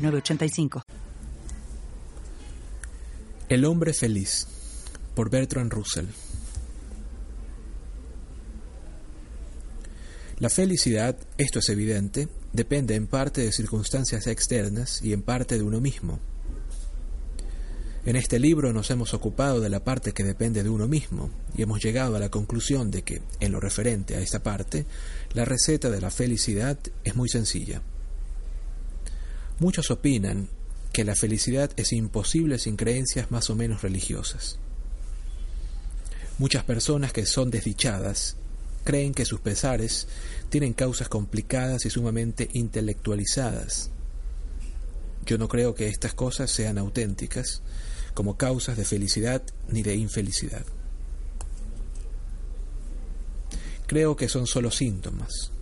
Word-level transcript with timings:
906985. 0.00 0.82
El 3.48 3.64
hombre 3.64 3.92
feliz 3.92 4.46
por 5.14 5.30
Bertrand 5.30 5.72
Russell. 5.72 6.06
La 10.38 10.48
felicidad, 10.48 11.16
esto 11.36 11.58
es 11.58 11.68
evidente, 11.68 12.28
depende 12.52 12.94
en 12.94 13.06
parte 13.06 13.42
de 13.42 13.52
circunstancias 13.52 14.26
externas 14.26 15.02
y 15.02 15.12
en 15.12 15.22
parte 15.22 15.56
de 15.56 15.62
uno 15.62 15.80
mismo. 15.80 16.18
En 18.06 18.16
este 18.16 18.38
libro 18.38 18.72
nos 18.72 18.90
hemos 18.90 19.12
ocupado 19.12 19.60
de 19.60 19.68
la 19.68 19.84
parte 19.84 20.12
que 20.12 20.24
depende 20.24 20.62
de 20.62 20.70
uno 20.70 20.88
mismo 20.88 21.28
y 21.54 21.60
hemos 21.60 21.82
llegado 21.82 22.16
a 22.16 22.20
la 22.20 22.30
conclusión 22.30 22.90
de 22.90 23.02
que, 23.02 23.20
en 23.40 23.52
lo 23.52 23.60
referente 23.60 24.16
a 24.16 24.20
esta 24.20 24.42
parte, 24.42 24.86
la 25.34 25.44
receta 25.44 25.90
de 25.90 26.00
la 26.00 26.10
felicidad 26.10 26.78
es 27.04 27.14
muy 27.14 27.28
sencilla. 27.28 27.82
Muchos 29.60 29.90
opinan 29.90 30.48
que 30.90 31.04
la 31.04 31.14
felicidad 31.14 31.70
es 31.76 31.92
imposible 31.92 32.58
sin 32.58 32.76
creencias 32.76 33.30
más 33.30 33.50
o 33.50 33.54
menos 33.54 33.82
religiosas. 33.82 34.58
Muchas 36.38 36.64
personas 36.64 37.12
que 37.12 37.26
son 37.26 37.50
desdichadas 37.50 38.36
creen 38.84 39.12
que 39.12 39.26
sus 39.26 39.40
pesares 39.40 40.08
tienen 40.48 40.72
causas 40.72 41.10
complicadas 41.10 41.84
y 41.84 41.90
sumamente 41.90 42.48
intelectualizadas. 42.54 43.90
Yo 45.26 45.36
no 45.36 45.46
creo 45.46 45.74
que 45.74 45.88
estas 45.88 46.14
cosas 46.14 46.50
sean 46.50 46.78
auténticas 46.78 47.60
como 48.14 48.38
causas 48.38 48.78
de 48.78 48.86
felicidad 48.86 49.42
ni 49.68 49.82
de 49.82 49.94
infelicidad. 49.94 50.64
Creo 53.86 54.16
que 54.16 54.30
son 54.30 54.46
solo 54.46 54.70
síntomas. 54.70 55.52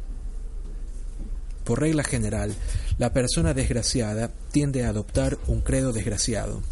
Por 1.69 1.81
regla 1.81 2.03
general, 2.03 2.55
la 2.97 3.13
persona 3.13 3.53
desgraciada 3.53 4.33
tiende 4.53 4.87
a 4.87 4.89
adoptar 4.89 5.37
un 5.49 5.61
credo 5.61 5.93
desgraciado 5.93 6.63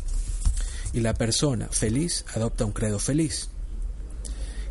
y 0.94 1.00
la 1.00 1.12
persona 1.12 1.68
feliz 1.70 2.24
adopta 2.34 2.64
un 2.64 2.72
credo 2.72 2.98
feliz. 2.98 3.50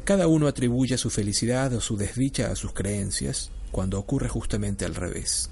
Cada 0.04 0.28
uno 0.28 0.48
atribuye 0.48 0.98
su 0.98 1.12
felicidad 1.12 1.72
o 1.76 1.80
su 1.80 1.96
desdicha 1.96 2.52
a 2.52 2.56
sus 2.56 2.74
creencias, 2.74 3.52
cuando 3.72 4.00
ocurre 4.00 4.28
justamente 4.28 4.84
al 4.84 4.96
revés. 4.96 5.52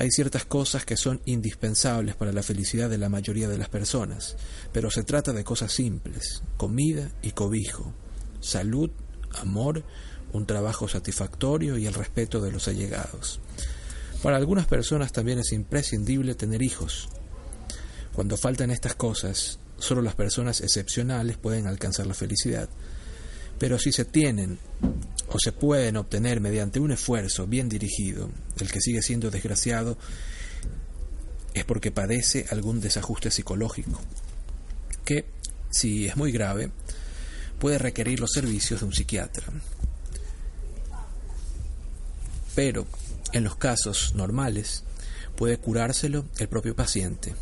Hay 0.00 0.10
ciertas 0.10 0.44
cosas 0.44 0.84
que 0.84 0.96
son 0.96 1.20
indispensables 1.24 2.16
para 2.16 2.32
la 2.32 2.42
felicidad 2.42 2.90
de 2.90 2.98
la 2.98 3.08
mayoría 3.08 3.48
de 3.48 3.58
las 3.58 3.68
personas, 3.68 4.34
pero 4.72 4.90
se 4.90 5.04
trata 5.04 5.32
de 5.32 5.44
cosas 5.44 5.70
simples, 5.70 6.42
comida 6.56 7.12
y 7.22 7.30
cobijo, 7.30 7.94
salud, 8.40 8.90
amor, 9.40 9.84
un 10.32 10.46
trabajo 10.46 10.88
satisfactorio 10.88 11.78
y 11.78 11.86
el 11.86 11.94
respeto 11.94 12.40
de 12.40 12.52
los 12.52 12.68
allegados. 12.68 13.40
Para 14.22 14.36
algunas 14.36 14.66
personas 14.66 15.12
también 15.12 15.38
es 15.40 15.52
imprescindible 15.52 16.34
tener 16.34 16.62
hijos. 16.62 17.08
Cuando 18.12 18.36
faltan 18.36 18.70
estas 18.70 18.94
cosas, 18.94 19.58
solo 19.78 20.00
las 20.00 20.14
personas 20.14 20.60
excepcionales 20.60 21.36
pueden 21.36 21.66
alcanzar 21.66 22.06
la 22.06 22.14
felicidad. 22.14 22.68
Pero 23.58 23.78
si 23.78 23.92
se 23.92 24.04
tienen 24.04 24.58
o 25.28 25.38
se 25.38 25.52
pueden 25.52 25.96
obtener 25.96 26.40
mediante 26.40 26.80
un 26.80 26.92
esfuerzo 26.92 27.46
bien 27.46 27.68
dirigido, 27.68 28.30
el 28.58 28.70
que 28.70 28.80
sigue 28.80 29.02
siendo 29.02 29.30
desgraciado 29.30 29.96
es 31.54 31.64
porque 31.64 31.90
padece 31.90 32.46
algún 32.50 32.80
desajuste 32.80 33.30
psicológico, 33.30 34.00
que, 35.04 35.26
si 35.70 36.06
es 36.06 36.16
muy 36.16 36.32
grave, 36.32 36.70
puede 37.58 37.78
requerir 37.78 38.20
los 38.20 38.32
servicios 38.32 38.80
de 38.80 38.86
un 38.86 38.92
psiquiatra. 38.92 39.46
Pero, 42.54 42.86
en 43.32 43.44
los 43.44 43.56
casos 43.56 44.14
normales, 44.14 44.84
puede 45.36 45.56
curárselo 45.56 46.24
el 46.38 46.48
propio 46.48 46.76
paciente, 46.76 47.34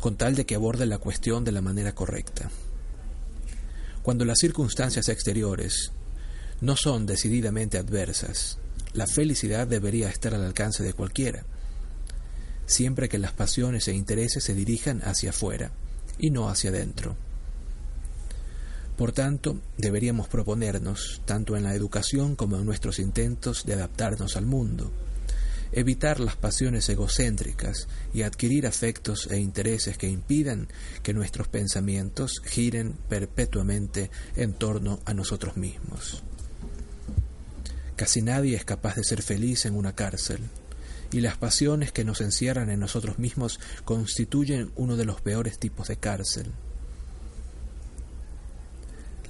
con 0.00 0.16
tal 0.16 0.34
de 0.34 0.46
que 0.46 0.56
aborde 0.56 0.86
la 0.86 0.98
cuestión 0.98 1.44
de 1.44 1.52
la 1.52 1.62
manera 1.62 1.94
correcta. 1.94 2.50
Cuando 4.02 4.24
las 4.24 4.38
circunstancias 4.38 5.08
exteriores 5.08 5.92
no 6.60 6.76
son 6.76 7.06
decididamente 7.06 7.78
adversas, 7.78 8.58
la 8.92 9.06
felicidad 9.06 9.66
debería 9.66 10.08
estar 10.08 10.34
al 10.34 10.44
alcance 10.44 10.82
de 10.82 10.92
cualquiera, 10.92 11.44
siempre 12.66 13.08
que 13.08 13.18
las 13.18 13.32
pasiones 13.32 13.86
e 13.88 13.92
intereses 13.92 14.42
se 14.42 14.54
dirijan 14.54 15.00
hacia 15.04 15.30
afuera 15.30 15.70
y 16.18 16.30
no 16.30 16.48
hacia 16.48 16.70
adentro. 16.70 17.16
Por 19.00 19.12
tanto, 19.12 19.58
deberíamos 19.78 20.28
proponernos, 20.28 21.22
tanto 21.24 21.56
en 21.56 21.62
la 21.62 21.74
educación 21.74 22.36
como 22.36 22.58
en 22.58 22.66
nuestros 22.66 22.98
intentos 22.98 23.64
de 23.64 23.72
adaptarnos 23.72 24.36
al 24.36 24.44
mundo, 24.44 24.92
evitar 25.72 26.20
las 26.20 26.36
pasiones 26.36 26.86
egocéntricas 26.90 27.88
y 28.12 28.24
adquirir 28.24 28.66
afectos 28.66 29.26
e 29.30 29.38
intereses 29.38 29.96
que 29.96 30.06
impidan 30.06 30.68
que 31.02 31.14
nuestros 31.14 31.48
pensamientos 31.48 32.42
giren 32.44 32.92
perpetuamente 33.08 34.10
en 34.36 34.52
torno 34.52 35.00
a 35.06 35.14
nosotros 35.14 35.56
mismos. 35.56 36.22
Casi 37.96 38.20
nadie 38.20 38.54
es 38.54 38.66
capaz 38.66 38.96
de 38.96 39.04
ser 39.04 39.22
feliz 39.22 39.64
en 39.64 39.76
una 39.76 39.94
cárcel, 39.94 40.40
y 41.10 41.22
las 41.22 41.38
pasiones 41.38 41.90
que 41.90 42.04
nos 42.04 42.20
encierran 42.20 42.68
en 42.68 42.80
nosotros 42.80 43.18
mismos 43.18 43.60
constituyen 43.86 44.72
uno 44.76 44.98
de 44.98 45.06
los 45.06 45.22
peores 45.22 45.58
tipos 45.58 45.88
de 45.88 45.96
cárcel. 45.96 46.52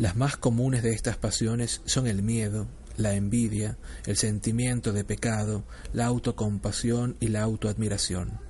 Las 0.01 0.17
más 0.17 0.39
comunes 0.39 0.83
de 0.83 0.93
estas 0.93 1.19
pasiones 1.19 1.83
son 1.85 2.07
el 2.07 2.23
miedo, 2.23 2.67
la 2.97 3.13
envidia, 3.13 3.77
el 4.07 4.17
sentimiento 4.17 4.95
de 4.95 5.05
pecado, 5.05 5.63
la 5.93 6.07
autocompasión 6.07 7.19
y 7.21 7.29
la 7.29 7.43
autoadmiración. 7.43 8.41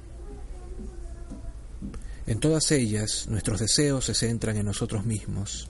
En 2.29 2.39
todas 2.39 2.71
ellas 2.71 3.27
nuestros 3.29 3.59
deseos 3.59 4.05
se 4.05 4.15
centran 4.15 4.59
en 4.59 4.67
nosotros 4.67 5.05
mismos. 5.05 5.69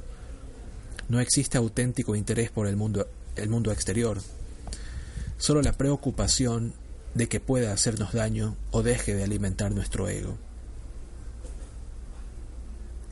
No 1.08 1.18
existe 1.18 1.56
auténtico 1.56 2.14
interés 2.14 2.50
por 2.50 2.66
el 2.66 2.76
mundo, 2.76 3.08
el 3.36 3.48
mundo 3.48 3.72
exterior, 3.72 4.20
solo 5.38 5.62
la 5.62 5.72
preocupación 5.72 6.74
de 7.14 7.26
que 7.30 7.40
pueda 7.40 7.72
hacernos 7.72 8.12
daño 8.12 8.54
o 8.70 8.82
deje 8.82 9.14
de 9.14 9.24
alimentar 9.24 9.72
nuestro 9.72 10.10
ego. 10.10 10.36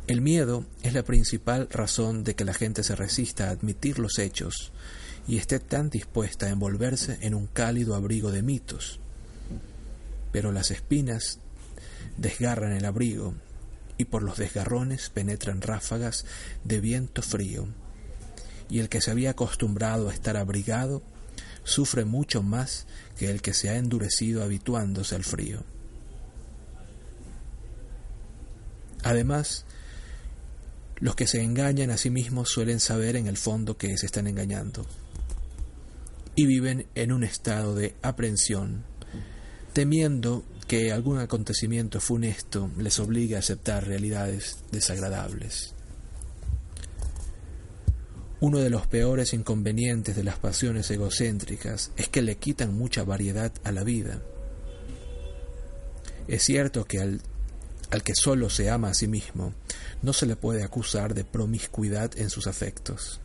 El 0.08 0.22
miedo 0.22 0.64
es 0.82 0.94
la 0.94 1.02
principal 1.02 1.68
razón 1.70 2.24
de 2.24 2.34
que 2.34 2.46
la 2.46 2.54
gente 2.54 2.82
se 2.82 2.96
resista 2.96 3.48
a 3.48 3.50
admitir 3.50 3.98
los 3.98 4.18
hechos 4.18 4.72
y 5.26 5.36
esté 5.36 5.60
tan 5.60 5.90
dispuesta 5.90 6.46
a 6.46 6.48
envolverse 6.48 7.18
en 7.20 7.34
un 7.34 7.46
cálido 7.46 7.94
abrigo 7.94 8.32
de 8.32 8.40
mitos. 8.40 9.00
Pero 10.32 10.50
las 10.50 10.70
espinas 10.70 11.40
desgarran 12.16 12.72
el 12.72 12.86
abrigo 12.86 13.34
y 13.98 14.06
por 14.06 14.22
los 14.22 14.38
desgarrones 14.38 15.10
penetran 15.10 15.60
ráfagas 15.60 16.24
de 16.64 16.80
viento 16.80 17.20
frío, 17.20 17.68
y 18.70 18.78
el 18.78 18.88
que 18.88 19.02
se 19.02 19.10
había 19.10 19.32
acostumbrado 19.32 20.08
a 20.08 20.14
estar 20.14 20.38
abrigado 20.38 21.02
sufre 21.64 22.06
mucho 22.06 22.42
más 22.42 22.86
que 23.18 23.30
el 23.30 23.42
que 23.42 23.52
se 23.52 23.68
ha 23.68 23.76
endurecido 23.76 24.42
habituándose 24.42 25.16
al 25.16 25.24
frío. 25.24 25.64
Además, 29.02 29.66
los 31.00 31.14
que 31.14 31.26
se 31.26 31.42
engañan 31.42 31.90
a 31.90 31.96
sí 31.96 32.10
mismos 32.10 32.48
suelen 32.48 32.80
saber 32.80 33.16
en 33.16 33.26
el 33.26 33.36
fondo 33.36 33.76
que 33.76 33.96
se 33.96 34.06
están 34.06 34.26
engañando 34.26 34.86
y 36.34 36.46
viven 36.46 36.86
en 36.94 37.12
un 37.12 37.24
estado 37.24 37.74
de 37.74 37.96
aprensión, 38.00 38.84
temiendo 39.72 40.44
que 40.68 40.92
algún 40.92 41.18
acontecimiento 41.18 42.00
funesto 42.00 42.70
les 42.78 43.00
obligue 43.00 43.34
a 43.34 43.40
aceptar 43.40 43.86
realidades 43.86 44.58
desagradables. 44.70 45.74
Uno 48.40 48.58
de 48.60 48.70
los 48.70 48.86
peores 48.86 49.34
inconvenientes 49.34 50.14
de 50.14 50.22
las 50.22 50.38
pasiones 50.38 50.88
egocéntricas 50.92 51.90
es 51.96 52.08
que 52.08 52.22
le 52.22 52.36
quitan 52.36 52.72
mucha 52.72 53.02
variedad 53.02 53.52
a 53.64 53.72
la 53.72 53.82
vida. 53.82 54.22
Es 56.28 56.44
cierto 56.44 56.84
que 56.84 57.00
al, 57.00 57.20
al 57.90 58.02
que 58.02 58.14
solo 58.14 58.50
se 58.50 58.70
ama 58.70 58.90
a 58.90 58.94
sí 58.94 59.08
mismo, 59.08 59.54
no 60.02 60.12
se 60.12 60.26
le 60.26 60.36
puede 60.36 60.62
acusar 60.62 61.14
de 61.14 61.24
promiscuidad 61.24 62.10
en 62.18 62.30
sus 62.30 62.46
afectos. 62.46 63.20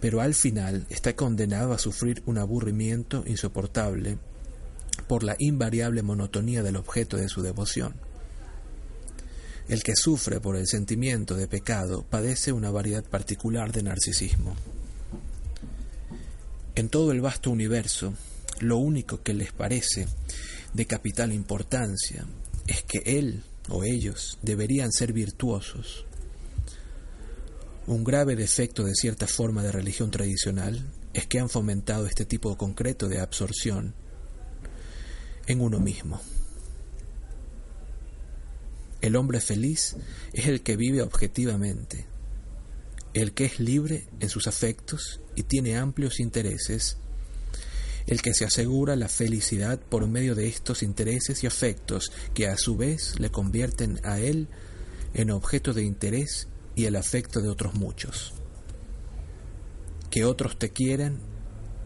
Pero 0.00 0.20
al 0.20 0.34
final 0.34 0.86
está 0.90 1.14
condenado 1.14 1.72
a 1.72 1.78
sufrir 1.78 2.22
un 2.26 2.38
aburrimiento 2.38 3.22
insoportable 3.26 4.18
por 5.06 5.22
la 5.22 5.36
invariable 5.38 6.02
monotonía 6.02 6.62
del 6.62 6.76
objeto 6.76 7.16
de 7.16 7.28
su 7.28 7.42
devoción. 7.42 7.94
El 9.68 9.84
que 9.84 9.94
sufre 9.94 10.40
por 10.40 10.56
el 10.56 10.66
sentimiento 10.66 11.36
de 11.36 11.46
pecado 11.46 12.04
padece 12.08 12.50
una 12.50 12.70
variedad 12.70 13.04
particular 13.04 13.70
de 13.70 13.84
narcisismo. 13.84 14.56
En 16.74 16.88
todo 16.88 17.12
el 17.12 17.20
vasto 17.20 17.50
universo, 17.50 18.14
lo 18.58 18.78
único 18.78 19.22
que 19.22 19.34
les 19.34 19.52
parece 19.52 20.08
de 20.74 20.86
capital 20.86 21.32
importancia 21.32 22.26
es 22.66 22.82
que 22.82 23.02
él 23.04 23.42
o 23.68 23.84
ellos 23.84 24.38
deberían 24.42 24.92
ser 24.92 25.12
virtuosos. 25.12 26.06
Un 27.86 28.04
grave 28.04 28.36
defecto 28.36 28.84
de 28.84 28.94
cierta 28.94 29.26
forma 29.26 29.62
de 29.62 29.72
religión 29.72 30.10
tradicional 30.10 30.86
es 31.14 31.26
que 31.26 31.40
han 31.40 31.48
fomentado 31.48 32.06
este 32.06 32.24
tipo 32.24 32.56
concreto 32.56 33.08
de 33.08 33.20
absorción 33.20 33.94
en 35.46 35.60
uno 35.60 35.80
mismo. 35.80 36.20
El 39.00 39.16
hombre 39.16 39.40
feliz 39.40 39.96
es 40.32 40.46
el 40.46 40.62
que 40.62 40.76
vive 40.76 41.02
objetivamente, 41.02 42.06
el 43.14 43.34
que 43.34 43.46
es 43.46 43.58
libre 43.58 44.06
en 44.20 44.28
sus 44.28 44.46
afectos 44.46 45.20
y 45.34 45.42
tiene 45.42 45.76
amplios 45.76 46.20
intereses, 46.20 46.98
el 48.06 48.22
que 48.22 48.34
se 48.34 48.44
asegura 48.44 48.96
la 48.96 49.08
felicidad 49.08 49.78
por 49.78 50.06
medio 50.06 50.34
de 50.34 50.48
estos 50.48 50.82
intereses 50.82 51.42
y 51.44 51.46
afectos 51.46 52.12
que 52.34 52.48
a 52.48 52.56
su 52.56 52.76
vez 52.76 53.18
le 53.18 53.30
convierten 53.30 54.00
a 54.04 54.18
él 54.18 54.48
en 55.14 55.30
objeto 55.30 55.72
de 55.72 55.84
interés 55.84 56.48
y 56.74 56.86
el 56.86 56.96
afecto 56.96 57.40
de 57.40 57.48
otros 57.48 57.74
muchos. 57.74 58.32
Que 60.10 60.24
otros 60.24 60.58
te 60.58 60.70
quieran 60.70 61.20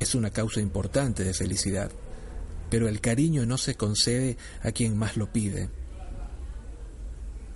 es 0.00 0.14
una 0.14 0.30
causa 0.30 0.60
importante 0.60 1.24
de 1.24 1.34
felicidad, 1.34 1.90
pero 2.70 2.88
el 2.88 3.00
cariño 3.00 3.46
no 3.46 3.58
se 3.58 3.76
concede 3.76 4.36
a 4.62 4.72
quien 4.72 4.96
más 4.96 5.16
lo 5.16 5.32
pide. 5.32 5.70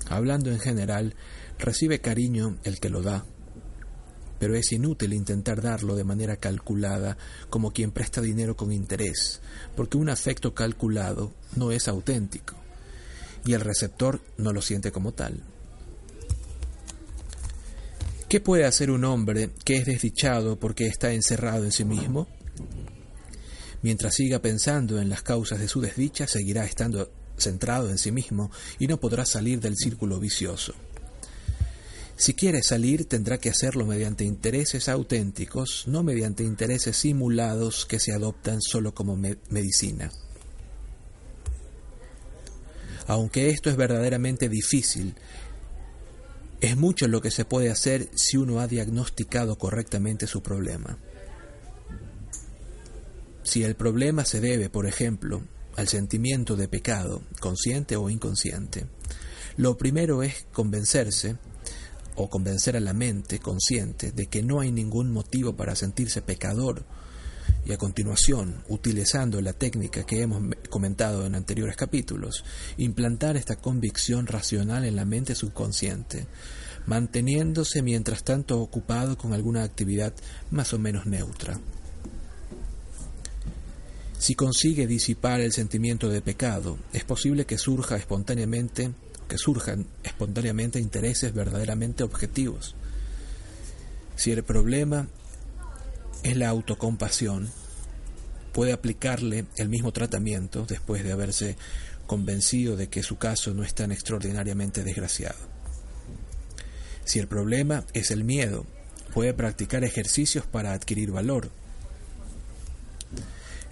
Hablando 0.08 0.50
en 0.50 0.58
general, 0.58 1.14
recibe 1.58 2.00
cariño 2.00 2.58
el 2.64 2.80
que 2.80 2.88
lo 2.88 3.02
da, 3.02 3.26
pero 4.40 4.56
es 4.56 4.72
inútil 4.72 5.12
intentar 5.12 5.60
darlo 5.60 5.94
de 5.94 6.02
manera 6.02 6.36
calculada 6.36 7.16
como 7.50 7.72
quien 7.72 7.92
presta 7.92 8.22
dinero 8.22 8.56
con 8.56 8.72
interés, 8.72 9.40
porque 9.76 9.98
un 9.98 10.08
afecto 10.08 10.54
calculado 10.54 11.32
no 11.54 11.70
es 11.70 11.86
auténtico 11.86 12.56
y 13.44 13.52
el 13.52 13.60
receptor 13.60 14.20
no 14.38 14.52
lo 14.52 14.62
siente 14.62 14.90
como 14.90 15.12
tal. 15.12 15.42
¿Qué 18.28 18.40
puede 18.40 18.64
hacer 18.64 18.90
un 18.90 19.04
hombre 19.04 19.50
que 19.64 19.76
es 19.76 19.86
desdichado 19.86 20.58
porque 20.58 20.86
está 20.86 21.12
encerrado 21.12 21.64
en 21.64 21.72
sí 21.72 21.84
mismo? 21.84 22.26
Mientras 23.82 24.14
siga 24.14 24.40
pensando 24.40 25.00
en 25.00 25.10
las 25.10 25.22
causas 25.22 25.58
de 25.58 25.68
su 25.68 25.80
desdicha, 25.80 26.26
seguirá 26.26 26.64
estando 26.64 27.10
centrado 27.36 27.90
en 27.90 27.98
sí 27.98 28.12
mismo 28.12 28.50
y 28.78 28.86
no 28.86 29.00
podrá 29.00 29.26
salir 29.26 29.60
del 29.60 29.76
círculo 29.76 30.18
vicioso. 30.18 30.74
Si 32.20 32.34
quiere 32.34 32.62
salir, 32.62 33.06
tendrá 33.06 33.38
que 33.38 33.48
hacerlo 33.48 33.86
mediante 33.86 34.24
intereses 34.24 34.90
auténticos, 34.90 35.84
no 35.86 36.02
mediante 36.02 36.44
intereses 36.44 36.98
simulados 36.98 37.86
que 37.86 37.98
se 37.98 38.12
adoptan 38.12 38.60
solo 38.60 38.92
como 38.92 39.16
medicina. 39.16 40.12
Aunque 43.06 43.48
esto 43.48 43.70
es 43.70 43.76
verdaderamente 43.76 44.50
difícil, 44.50 45.14
es 46.60 46.76
mucho 46.76 47.08
lo 47.08 47.22
que 47.22 47.30
se 47.30 47.46
puede 47.46 47.70
hacer 47.70 48.10
si 48.14 48.36
uno 48.36 48.60
ha 48.60 48.66
diagnosticado 48.66 49.56
correctamente 49.56 50.26
su 50.26 50.42
problema. 50.42 50.98
Si 53.44 53.62
el 53.62 53.76
problema 53.76 54.26
se 54.26 54.40
debe, 54.40 54.68
por 54.68 54.84
ejemplo, 54.84 55.42
al 55.74 55.88
sentimiento 55.88 56.54
de 56.54 56.68
pecado, 56.68 57.22
consciente 57.40 57.96
o 57.96 58.10
inconsciente, 58.10 58.88
lo 59.56 59.78
primero 59.78 60.22
es 60.22 60.44
convencerse 60.52 61.38
o 62.16 62.28
convencer 62.28 62.76
a 62.76 62.80
la 62.80 62.92
mente 62.92 63.38
consciente 63.38 64.12
de 64.12 64.26
que 64.26 64.42
no 64.42 64.60
hay 64.60 64.72
ningún 64.72 65.10
motivo 65.12 65.56
para 65.56 65.76
sentirse 65.76 66.22
pecador 66.22 66.84
y 67.64 67.72
a 67.72 67.78
continuación, 67.78 68.62
utilizando 68.68 69.40
la 69.40 69.52
técnica 69.52 70.04
que 70.04 70.22
hemos 70.22 70.42
comentado 70.70 71.26
en 71.26 71.34
anteriores 71.34 71.76
capítulos, 71.76 72.44
implantar 72.76 73.36
esta 73.36 73.56
convicción 73.56 74.26
racional 74.26 74.84
en 74.84 74.96
la 74.96 75.04
mente 75.04 75.34
subconsciente, 75.34 76.26
manteniéndose 76.86 77.82
mientras 77.82 78.24
tanto 78.24 78.60
ocupado 78.60 79.18
con 79.18 79.32
alguna 79.32 79.62
actividad 79.62 80.14
más 80.50 80.72
o 80.72 80.78
menos 80.78 81.06
neutra. 81.06 81.60
Si 84.18 84.34
consigue 84.34 84.86
disipar 84.86 85.40
el 85.40 85.52
sentimiento 85.52 86.08
de 86.08 86.20
pecado, 86.20 86.78
es 86.92 87.04
posible 87.04 87.46
que 87.46 87.56
surja 87.56 87.96
espontáneamente 87.96 88.92
que 89.30 89.38
surjan 89.38 89.86
espontáneamente 90.02 90.80
intereses 90.80 91.32
verdaderamente 91.32 92.02
objetivos. 92.02 92.74
Si 94.16 94.32
el 94.32 94.42
problema 94.42 95.06
es 96.24 96.36
la 96.36 96.48
autocompasión, 96.48 97.48
puede 98.52 98.72
aplicarle 98.72 99.46
el 99.56 99.68
mismo 99.68 99.92
tratamiento 99.92 100.66
después 100.66 101.04
de 101.04 101.12
haberse 101.12 101.56
convencido 102.08 102.76
de 102.76 102.88
que 102.88 103.04
su 103.04 103.18
caso 103.18 103.54
no 103.54 103.62
es 103.62 103.72
tan 103.72 103.92
extraordinariamente 103.92 104.82
desgraciado. 104.82 105.38
Si 107.04 107.20
el 107.20 107.28
problema 107.28 107.84
es 107.92 108.10
el 108.10 108.24
miedo, 108.24 108.66
puede 109.14 109.32
practicar 109.32 109.84
ejercicios 109.84 110.44
para 110.44 110.72
adquirir 110.72 111.12
valor. 111.12 111.50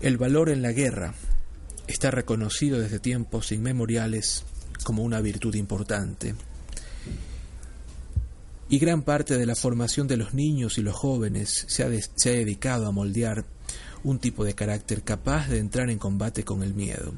El 0.00 0.18
valor 0.18 0.50
en 0.50 0.62
la 0.62 0.70
guerra 0.70 1.14
está 1.88 2.12
reconocido 2.12 2.78
desde 2.78 3.00
tiempos 3.00 3.50
inmemoriales 3.50 4.44
como 4.88 5.02
una 5.02 5.20
virtud 5.20 5.54
importante. 5.54 6.34
Y 8.70 8.78
gran 8.78 9.02
parte 9.02 9.36
de 9.36 9.44
la 9.44 9.54
formación 9.54 10.08
de 10.08 10.16
los 10.16 10.32
niños 10.32 10.78
y 10.78 10.80
los 10.80 10.94
jóvenes 10.96 11.66
se 11.68 11.82
ha, 11.82 11.90
se 12.16 12.30
ha 12.30 12.32
dedicado 12.32 12.86
a 12.86 12.90
moldear 12.90 13.44
un 14.02 14.18
tipo 14.18 14.46
de 14.46 14.54
carácter 14.54 15.02
capaz 15.02 15.48
de 15.48 15.58
entrar 15.58 15.90
en 15.90 15.98
combate 15.98 16.42
con 16.42 16.62
el 16.62 16.72
miedo. 16.72 17.12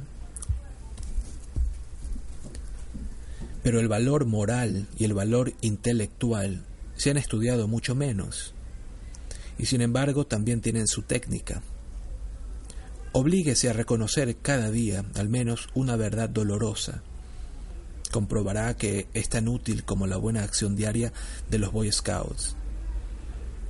Pero 3.63 3.79
el 3.79 3.87
valor 3.87 4.25
moral 4.25 4.89
y 4.99 5.05
el 5.05 5.15
valor 5.15 5.53
intelectual 5.61 6.65
se 6.97 7.11
han 7.11 7.19
estudiado 7.19 7.69
mucho 7.69 7.95
menos, 7.95 8.53
y 9.59 9.67
sin 9.67 9.81
embargo 9.81 10.27
también 10.27 10.61
tienen 10.61 10.89
su 10.89 11.03
técnica. 11.03 11.63
Oblíguese 13.13 13.71
a 13.71 13.75
reconocer 13.75 14.39
cada 14.39 14.73
día 14.73 15.05
al 15.15 15.29
menos 15.29 15.69
una 15.75 15.95
verdad 15.95 16.29
dolorosa, 16.29 17.05
comprobará 18.11 18.77
que 18.77 19.09
es 19.15 19.29
tan 19.29 19.49
útil 19.49 19.85
como 19.85 20.07
la 20.07 20.17
buena 20.17 20.43
acción 20.43 20.77
diaria 20.77 21.13
de 21.49 21.59
los 21.59 21.73
Boy 21.73 21.91
Scouts. 21.91 22.57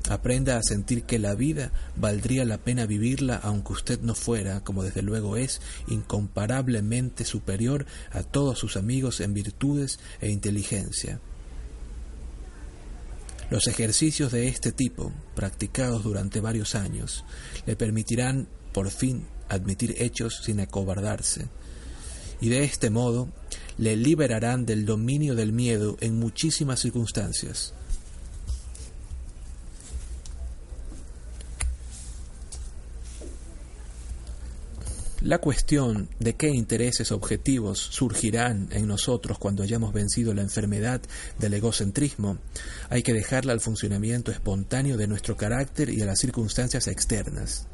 Aprenda 0.09 0.57
a 0.57 0.63
sentir 0.63 1.05
que 1.05 1.19
la 1.19 1.35
vida 1.35 1.73
valdría 1.95 2.45
la 2.45 2.59
pena 2.59 2.87
vivirla 2.87 3.37
aunque 3.37 3.75
usted 3.75 4.01
no 4.01 4.15
fuera, 4.15 4.65
como 4.65 4.83
desde 4.83 5.03
luego 5.03 5.37
es, 5.37 5.61
incomparablemente 5.89 7.25
superior 7.25 7.87
a 8.11 8.23
todos 8.23 8.59
sus 8.59 8.77
amigos 8.77 9.21
en 9.21 9.35
virtudes 9.35 10.01
e 10.21 10.31
inteligencia. 10.31 11.21
Los 13.51 13.67
ejercicios 13.67 14.33
de 14.33 14.49
este 14.49 14.73
tipo, 14.73 15.13
practicados 15.35 16.03
durante 16.03 16.41
varios 16.41 16.75
años, 16.75 17.25
le 17.67 17.77
permitirán 17.77 18.49
por 18.73 18.91
fin 18.91 19.27
admitir 19.49 19.97
hechos 19.99 20.41
sin 20.45 20.61
acobardarse, 20.61 21.49
y 22.41 22.49
de 22.49 22.65
este 22.65 22.91
modo 22.91 23.29
le 23.79 23.97
liberarán 23.97 24.67
del 24.67 24.85
dominio 24.85 25.35
del 25.35 25.53
miedo 25.53 25.97
en 26.01 26.19
muchísimas 26.19 26.81
circunstancias. 26.81 27.75
La 35.23 35.37
cuestión 35.37 36.09
de 36.19 36.35
qué 36.35 36.49
intereses 36.49 37.13
objetivos 37.13 37.79
surgirán 37.79 38.69
en 38.73 38.87
nosotros 38.87 39.39
cuando 39.39 39.63
hayamos 39.63 39.93
vencido 39.93 40.33
la 40.33 40.41
enfermedad 40.41 41.03
del 41.39 41.53
egocentrismo, 41.53 42.39
hay 42.89 43.03
que 43.03 43.13
dejarla 43.13 43.53
al 43.53 43.61
funcionamiento 43.61 44.31
espontáneo 44.31 44.97
de 44.97 45.07
nuestro 45.07 45.37
carácter 45.37 45.91
y 45.91 46.01
a 46.01 46.07
las 46.07 46.21
circunstancias 46.21 46.87
externas. 46.87 47.67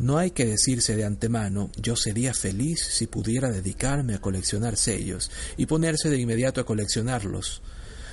No 0.00 0.16
hay 0.16 0.30
que 0.30 0.46
decirse 0.46 0.96
de 0.96 1.04
antemano, 1.04 1.70
yo 1.76 1.94
sería 1.94 2.32
feliz 2.32 2.82
si 2.82 3.06
pudiera 3.06 3.50
dedicarme 3.50 4.14
a 4.14 4.20
coleccionar 4.20 4.78
sellos 4.78 5.30
y 5.58 5.66
ponerse 5.66 6.08
de 6.08 6.18
inmediato 6.18 6.62
a 6.62 6.64
coleccionarlos, 6.64 7.60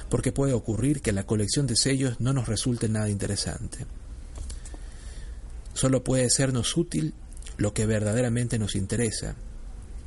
porque 0.10 0.34
puede 0.34 0.52
ocurrir 0.52 1.02
que 1.02 1.14
la 1.14 1.26
colección 1.26 1.66
de 1.66 1.78
sellos 1.78 2.20
no 2.20 2.34
nos 2.34 2.50
resulte 2.50 2.90
nada 2.90 3.10
interesante. 3.10 3.86
Solo 5.76 6.04
puede 6.04 6.30
sernos 6.30 6.76
útil 6.76 7.14
lo 7.56 7.74
que 7.74 7.86
verdaderamente 7.86 8.60
nos 8.60 8.76
interesa, 8.76 9.36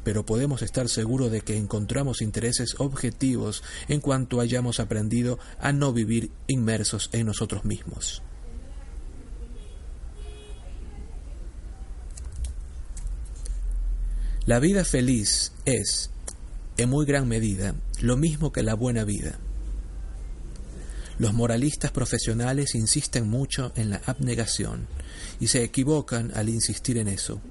pero 0.05 0.27
podemos 0.27 0.61
estar 0.61 0.87
seguros 0.87 1.33
de 1.33 1.41
que 1.41 1.57
encontramos 1.57 2.21
intereses 2.21 2.75
objetivos 2.77 3.63
en 3.89 4.03
cuanto 4.03 4.41
hayamos 4.41 4.81
aprendido 4.81 5.39
a 5.59 5.73
no 5.73 5.95
vivir 5.95 6.31
inmersos 6.47 7.09
en 7.15 7.25
nosotros 7.25 7.65
mismos. 7.65 8.23
La 14.47 14.59
vida 14.59 14.85
feliz 14.85 15.53
es, 15.67 16.11
en 16.79 16.89
muy 16.89 17.05
gran 17.05 17.29
medida, 17.29 17.75
lo 18.01 18.17
mismo 18.17 18.53
que 18.53 18.63
la 18.63 18.75
buena 18.75 19.05
vida. 19.05 19.39
Los 21.19 21.35
moralistas 21.35 21.91
profesionales 21.91 22.75
insisten 22.75 23.29
mucho 23.29 23.73
en 23.77 23.91
la 23.91 24.01
abnegación 24.07 24.87
y 25.39 25.49
se 25.49 25.63
equivocan 25.63 26.33
al 26.35 26.49
insistir 26.49 26.97
en 26.97 27.09
eso. 27.09 27.43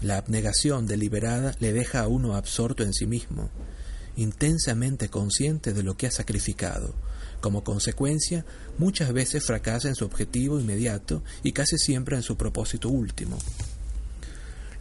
La 0.00 0.18
abnegación 0.18 0.86
deliberada 0.86 1.56
le 1.58 1.72
deja 1.72 2.00
a 2.00 2.08
uno 2.08 2.36
absorto 2.36 2.84
en 2.84 2.94
sí 2.94 3.06
mismo, 3.06 3.50
intensamente 4.16 5.08
consciente 5.08 5.72
de 5.72 5.82
lo 5.82 5.96
que 5.96 6.06
ha 6.06 6.12
sacrificado. 6.12 6.94
Como 7.40 7.64
consecuencia, 7.64 8.46
muchas 8.78 9.12
veces 9.12 9.44
fracasa 9.44 9.88
en 9.88 9.96
su 9.96 10.04
objetivo 10.04 10.60
inmediato 10.60 11.24
y 11.42 11.50
casi 11.50 11.76
siempre 11.76 12.14
en 12.14 12.22
su 12.22 12.36
propósito 12.36 12.88
último. 12.88 13.36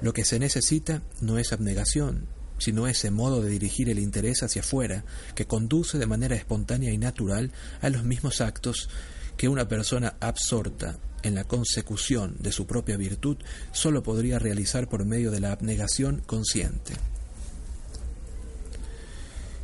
Lo 0.04 0.12
que 0.12 0.26
se 0.26 0.38
necesita 0.38 1.02
no 1.22 1.38
es 1.38 1.54
abnegación, 1.54 2.28
sino 2.58 2.88
ese 2.88 3.10
modo 3.10 3.42
de 3.42 3.50
dirigir 3.50 3.90
el 3.90 4.00
interés 4.00 4.44
hacia 4.44 4.62
afuera 4.62 5.06
que 5.34 5.48
conduce 5.48 5.98
de 5.98 6.06
manera 6.06 6.36
espontánea 6.36 6.92
y 6.92 6.98
natural 6.98 7.54
a 7.80 7.90
los 7.90 8.04
mismos 8.04 8.42
actos 8.42 8.90
que 9.38 9.48
una 9.48 9.70
persona 9.70 10.18
absorta 10.20 11.00
en 11.24 11.36
la 11.36 11.46
consecución 11.46 12.36
de 12.40 12.52
su 12.52 12.68
propia 12.68 12.98
virtud 12.98 13.38
sólo 13.72 14.04
podría 14.04 14.40
realizar 14.40 14.90
por 14.90 15.06
medio 15.06 15.32
de 15.32 15.40
la 15.40 15.54
abnegación 15.54 16.22
consciente. 16.26 16.96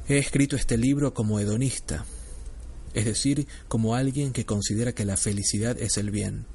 He 0.07 0.19
escrito 0.19 0.55
este 0.55 0.77
libro 0.77 1.13
como 1.13 1.41
hedonista, 1.41 2.05
es 2.93 3.03
decir, 3.03 3.45
como 3.67 3.93
alguien 3.93 4.31
que 4.31 4.45
considera 4.45 4.93
que 4.93 5.03
la 5.03 5.17
felicidad 5.17 5.77
es 5.77 5.97
el 5.97 6.11
bien. 6.11 6.45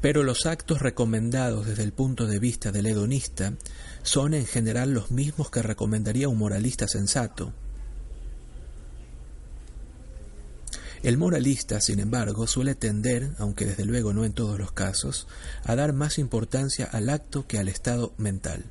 Pero 0.00 0.22
los 0.22 0.46
actos 0.46 0.80
recomendados 0.80 1.66
desde 1.66 1.82
el 1.82 1.92
punto 1.92 2.26
de 2.26 2.38
vista 2.38 2.70
del 2.70 2.86
hedonista 2.86 3.54
son 4.02 4.34
en 4.34 4.46
general 4.46 4.92
los 4.92 5.10
mismos 5.10 5.50
que 5.50 5.62
recomendaría 5.62 6.28
un 6.28 6.38
moralista 6.38 6.86
sensato. 6.86 7.52
El 11.02 11.16
moralista, 11.16 11.80
sin 11.80 12.00
embargo, 12.00 12.46
suele 12.46 12.74
tender, 12.74 13.30
aunque 13.38 13.66
desde 13.66 13.84
luego 13.84 14.12
no 14.12 14.24
en 14.24 14.32
todos 14.32 14.58
los 14.58 14.72
casos, 14.72 15.28
a 15.64 15.76
dar 15.76 15.92
más 15.92 16.18
importancia 16.18 16.86
al 16.86 17.08
acto 17.08 17.46
que 17.46 17.58
al 17.58 17.68
estado 17.68 18.12
mental. 18.18 18.64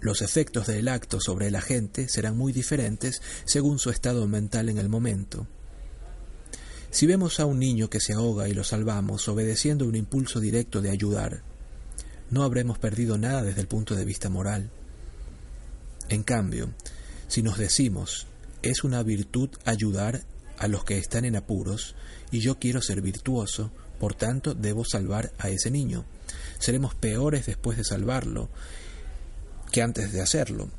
Los 0.00 0.22
efectos 0.22 0.66
del 0.66 0.88
acto 0.88 1.20
sobre 1.20 1.50
la 1.50 1.60
gente 1.60 2.08
serán 2.08 2.36
muy 2.36 2.52
diferentes 2.52 3.20
según 3.44 3.78
su 3.78 3.90
estado 3.90 4.26
mental 4.28 4.68
en 4.68 4.78
el 4.78 4.88
momento. 4.88 5.46
Si 6.90 7.06
vemos 7.06 7.38
a 7.38 7.44
un 7.44 7.58
niño 7.58 7.90
que 7.90 8.00
se 8.00 8.14
ahoga 8.14 8.48
y 8.48 8.54
lo 8.54 8.64
salvamos 8.64 9.28
obedeciendo 9.28 9.86
un 9.86 9.94
impulso 9.94 10.40
directo 10.40 10.80
de 10.80 10.90
ayudar, 10.90 11.42
no 12.30 12.44
habremos 12.44 12.78
perdido 12.78 13.18
nada 13.18 13.42
desde 13.42 13.60
el 13.60 13.68
punto 13.68 13.94
de 13.94 14.06
vista 14.06 14.30
moral. 14.30 14.70
En 16.08 16.22
cambio, 16.22 16.70
si 17.28 17.42
nos 17.42 17.58
decimos, 17.58 18.26
es 18.62 18.84
una 18.84 19.02
virtud 19.02 19.50
ayudar 19.66 20.22
a 20.58 20.66
los 20.66 20.84
que 20.84 20.98
están 20.98 21.26
en 21.26 21.36
apuros, 21.36 21.94
y 22.30 22.40
yo 22.40 22.58
quiero 22.58 22.80
ser 22.80 23.02
virtuoso, 23.02 23.70
por 24.00 24.14
tanto 24.14 24.54
debo 24.54 24.84
salvar 24.84 25.32
a 25.38 25.50
ese 25.50 25.70
niño. 25.70 26.04
Seremos 26.58 26.94
peores 26.94 27.46
después 27.46 27.76
de 27.76 27.84
salvarlo 27.84 28.48
que 29.70 29.82
antes 29.82 30.12
de 30.12 30.22
hacerlo. 30.22 30.70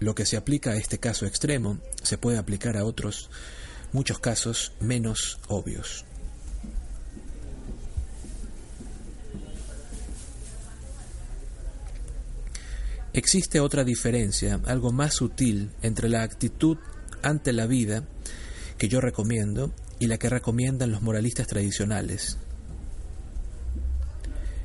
Lo 0.00 0.16
que 0.16 0.26
se 0.26 0.36
aplica 0.36 0.70
a 0.70 0.76
este 0.76 0.98
caso 0.98 1.26
extremo 1.26 1.78
se 2.02 2.18
puede 2.18 2.38
aplicar 2.38 2.76
a 2.76 2.84
otros 2.84 3.30
muchos 3.92 4.18
casos 4.18 4.72
menos 4.80 5.38
obvios. 5.48 6.04
Existe 13.14 13.60
otra 13.60 13.84
diferencia, 13.84 14.58
algo 14.64 14.90
más 14.90 15.14
sutil, 15.14 15.70
entre 15.82 16.08
la 16.08 16.22
actitud 16.22 16.78
ante 17.22 17.52
la 17.52 17.66
vida 17.66 18.04
que 18.78 18.88
yo 18.88 19.02
recomiendo 19.02 19.70
y 19.98 20.06
la 20.06 20.16
que 20.16 20.30
recomiendan 20.30 20.90
los 20.90 21.02
moralistas 21.02 21.46
tradicionales. 21.46 22.38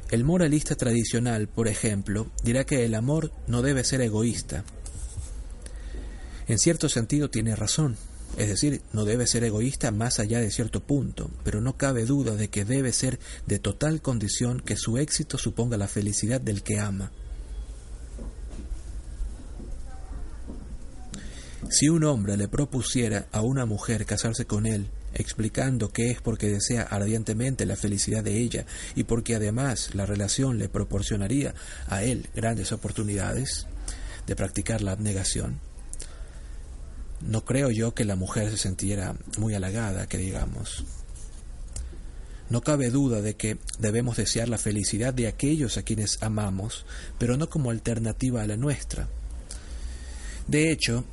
El 0.09 0.23
moralista 0.23 0.75
tradicional, 0.75 1.49
por 1.49 1.67
ejemplo, 1.67 2.31
dirá 2.41 2.63
que 2.63 2.85
el 2.85 2.95
amor 2.95 3.33
no 3.47 3.61
debe 3.61 3.83
ser 3.83 3.99
egoísta. 3.99 4.63
En 6.47 6.57
cierto 6.57 6.87
sentido 6.87 7.29
tiene 7.29 7.57
razón. 7.57 7.97
Es 8.37 8.49
decir, 8.49 8.81
no 8.93 9.03
debe 9.03 9.25
ser 9.25 9.43
egoísta 9.43 9.89
más 9.89 10.19
allá 10.19 10.39
de 10.39 10.51
cierto 10.51 10.79
punto, 10.79 11.31
pero 11.43 11.59
no 11.59 11.75
cabe 11.75 12.05
duda 12.05 12.35
de 12.35 12.49
que 12.49 12.65
debe 12.65 12.93
ser 12.93 13.19
de 13.47 13.57
total 13.57 13.99
condición 14.01 14.59
que 14.59 14.77
su 14.77 14.99
éxito 14.99 15.39
suponga 15.39 15.75
la 15.75 15.87
felicidad 15.87 16.39
del 16.39 16.61
que 16.61 16.79
ama. 16.79 17.11
Si 21.69 21.89
un 21.89 22.03
hombre 22.03 22.37
le 22.37 22.47
propusiera 22.47 23.27
a 23.31 23.41
una 23.41 23.65
mujer 23.65 24.05
casarse 24.05 24.45
con 24.45 24.67
él, 24.67 24.87
explicando 25.15 25.89
que 25.89 26.11
es 26.11 26.21
porque 26.21 26.47
desea 26.47 26.83
ardientemente 26.83 27.65
la 27.65 27.75
felicidad 27.75 28.23
de 28.23 28.37
ella 28.37 28.65
y 28.95 29.03
porque 29.03 29.35
además 29.35 29.95
la 29.95 30.05
relación 30.05 30.59
le 30.59 30.69
proporcionaría 30.69 31.55
a 31.87 32.03
él 32.03 32.29
grandes 32.35 32.71
oportunidades 32.71 33.65
de 34.27 34.35
practicar 34.35 34.81
la 34.81 34.91
abnegación, 34.91 35.59
no 37.21 37.45
creo 37.45 37.71
yo 37.71 37.93
que 37.93 38.05
la 38.05 38.15
mujer 38.15 38.49
se 38.51 38.57
sintiera 38.57 39.15
muy 39.37 39.53
halagada, 39.55 40.07
que 40.07 40.17
digamos. 40.17 40.85
No 42.49 42.61
cabe 42.61 42.89
duda 42.89 43.21
de 43.21 43.35
que 43.35 43.57
debemos 43.79 44.17
desear 44.17 44.47
la 44.47 44.57
felicidad 44.57 45.13
de 45.13 45.27
aquellos 45.27 45.77
a 45.77 45.83
quienes 45.83 46.21
amamos, 46.21 46.85
pero 47.17 47.35
no 47.35 47.49
como 47.49 47.71
alternativa 47.71 48.41
a 48.41 48.47
la 48.47 48.55
nuestra. 48.55 49.09
De 50.47 50.71
hecho, 50.71 51.03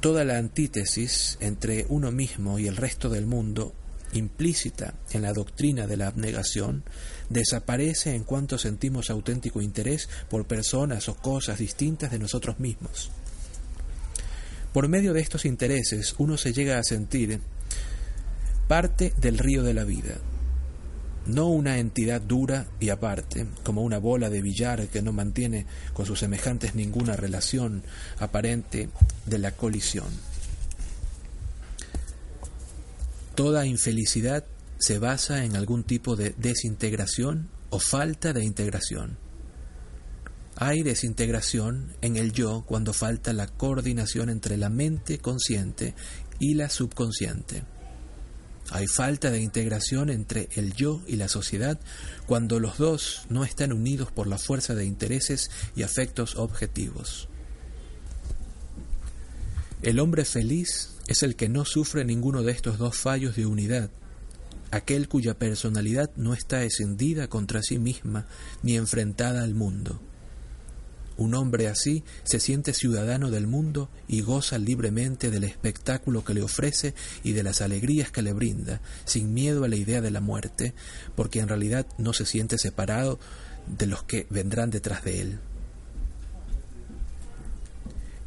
toda 0.00 0.24
la 0.24 0.38
antítesis 0.38 1.36
entre 1.40 1.86
uno 1.88 2.12
mismo 2.12 2.60
y 2.60 2.68
el 2.68 2.76
resto 2.76 3.08
del 3.08 3.26
mundo, 3.26 3.74
implícita 4.12 4.94
en 5.10 5.22
la 5.22 5.32
doctrina 5.32 5.88
de 5.88 5.96
la 5.96 6.06
abnegación, 6.06 6.84
desaparece 7.28 8.14
en 8.14 8.22
cuanto 8.22 8.56
sentimos 8.56 9.10
auténtico 9.10 9.60
interés 9.60 10.08
por 10.30 10.46
personas 10.46 11.08
o 11.08 11.16
cosas 11.16 11.58
distintas 11.58 12.12
de 12.12 12.20
nosotros 12.20 12.60
mismos. 12.60 13.10
Por 14.78 14.86
medio 14.86 15.12
de 15.12 15.20
estos 15.20 15.44
intereses 15.44 16.14
uno 16.18 16.38
se 16.38 16.52
llega 16.52 16.78
a 16.78 16.84
sentir 16.84 17.40
parte 18.68 19.12
del 19.20 19.36
río 19.36 19.64
de 19.64 19.74
la 19.74 19.82
vida, 19.82 20.18
no 21.26 21.48
una 21.48 21.80
entidad 21.80 22.20
dura 22.20 22.68
y 22.78 22.90
aparte, 22.90 23.48
como 23.64 23.82
una 23.82 23.98
bola 23.98 24.30
de 24.30 24.40
billar 24.40 24.86
que 24.86 25.02
no 25.02 25.12
mantiene 25.12 25.66
con 25.94 26.06
sus 26.06 26.20
semejantes 26.20 26.76
ninguna 26.76 27.16
relación 27.16 27.82
aparente 28.20 28.88
de 29.26 29.38
la 29.40 29.50
colisión. 29.50 30.06
Toda 33.34 33.66
infelicidad 33.66 34.44
se 34.78 35.00
basa 35.00 35.44
en 35.44 35.56
algún 35.56 35.82
tipo 35.82 36.14
de 36.14 36.36
desintegración 36.38 37.48
o 37.70 37.80
falta 37.80 38.32
de 38.32 38.44
integración. 38.44 39.18
Hay 40.60 40.82
desintegración 40.82 41.94
en 42.00 42.16
el 42.16 42.32
yo 42.32 42.64
cuando 42.66 42.92
falta 42.92 43.32
la 43.32 43.46
coordinación 43.46 44.28
entre 44.28 44.56
la 44.56 44.68
mente 44.68 45.20
consciente 45.20 45.94
y 46.40 46.54
la 46.54 46.68
subconsciente. 46.68 47.62
Hay 48.70 48.88
falta 48.88 49.30
de 49.30 49.40
integración 49.40 50.10
entre 50.10 50.48
el 50.56 50.74
yo 50.74 51.00
y 51.06 51.14
la 51.14 51.28
sociedad 51.28 51.78
cuando 52.26 52.58
los 52.58 52.76
dos 52.76 53.22
no 53.28 53.44
están 53.44 53.72
unidos 53.72 54.10
por 54.10 54.26
la 54.26 54.36
fuerza 54.36 54.74
de 54.74 54.84
intereses 54.84 55.48
y 55.76 55.84
afectos 55.84 56.34
objetivos. 56.34 57.28
El 59.82 60.00
hombre 60.00 60.24
feliz 60.24 60.96
es 61.06 61.22
el 61.22 61.36
que 61.36 61.48
no 61.48 61.66
sufre 61.66 62.04
ninguno 62.04 62.42
de 62.42 62.50
estos 62.50 62.78
dos 62.78 62.96
fallos 62.96 63.36
de 63.36 63.46
unidad, 63.46 63.90
aquel 64.72 65.06
cuya 65.06 65.38
personalidad 65.38 66.10
no 66.16 66.34
está 66.34 66.64
escindida 66.64 67.28
contra 67.28 67.62
sí 67.62 67.78
misma 67.78 68.26
ni 68.64 68.74
enfrentada 68.74 69.44
al 69.44 69.54
mundo. 69.54 70.00
Un 71.18 71.34
hombre 71.34 71.66
así 71.66 72.04
se 72.22 72.38
siente 72.38 72.72
ciudadano 72.72 73.32
del 73.32 73.48
mundo 73.48 73.90
y 74.06 74.20
goza 74.20 74.56
libremente 74.56 75.32
del 75.32 75.42
espectáculo 75.42 76.24
que 76.24 76.32
le 76.32 76.42
ofrece 76.42 76.94
y 77.24 77.32
de 77.32 77.42
las 77.42 77.60
alegrías 77.60 78.12
que 78.12 78.22
le 78.22 78.32
brinda, 78.32 78.80
sin 79.04 79.34
miedo 79.34 79.64
a 79.64 79.68
la 79.68 79.74
idea 79.74 80.00
de 80.00 80.12
la 80.12 80.20
muerte, 80.20 80.74
porque 81.16 81.40
en 81.40 81.48
realidad 81.48 81.86
no 81.98 82.12
se 82.12 82.24
siente 82.24 82.56
separado 82.56 83.18
de 83.66 83.86
los 83.86 84.04
que 84.04 84.28
vendrán 84.30 84.70
detrás 84.70 85.02
de 85.02 85.20
él. 85.20 85.40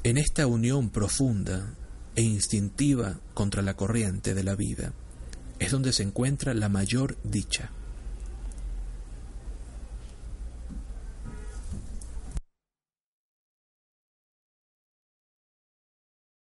En 0.03 0.17
esta 0.17 0.45
unión 0.45 0.89
profunda 0.89 1.73
e 2.15 2.23
instintiva 2.23 3.21
contra 3.33 3.61
la 3.61 3.75
corriente 3.75 4.33
de 4.33 4.43
la 4.43 4.55
vida 4.55 4.91
es 5.59 5.71
donde 5.71 5.93
se 5.93 6.03
encuentra 6.03 6.53
la 6.53 6.67
mayor 6.67 7.17
dicha. 7.23 7.71